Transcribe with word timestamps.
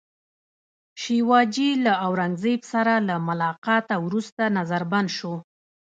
شیوا 1.01 1.39
جي 1.53 1.69
له 1.85 1.93
اورنګزېب 2.05 2.61
سره 2.73 2.93
له 3.07 3.15
ملاقاته 3.27 3.95
وروسته 4.05 4.43
نظربند 4.57 5.09
شو. 5.17 5.33